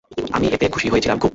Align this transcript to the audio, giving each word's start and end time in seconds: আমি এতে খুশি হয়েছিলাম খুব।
আমি 0.31 0.45
এতে 0.47 0.65
খুশি 0.69 0.87
হয়েছিলাম 0.89 1.17
খুব। 1.17 1.29